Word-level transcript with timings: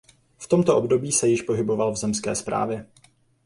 V 0.39 0.47
tomto 0.47 0.75
období 0.77 1.11
se 1.11 1.27
již 1.27 1.41
pohyboval 1.41 1.91
v 1.91 1.95
zemské 1.97 2.35
správě. 2.35 2.85